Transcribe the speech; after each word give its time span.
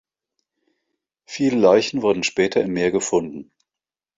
Viele 1.25 1.59
Leichen 1.59 2.01
wurden 2.01 2.23
später 2.23 2.59
im 2.63 2.73
Meer 2.73 2.89
gefunden. 2.89 3.51